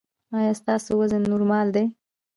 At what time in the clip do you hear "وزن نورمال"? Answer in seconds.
0.99-1.67